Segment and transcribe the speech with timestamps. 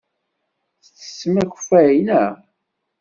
[0.83, 2.33] Tettessem akeffay, naɣ?